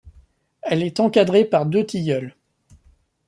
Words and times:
Elle 0.63 0.81
est 0.81 0.99
encadrée 0.99 1.45
par 1.45 1.67
deux 1.67 1.85
tilleuls. 1.85 2.35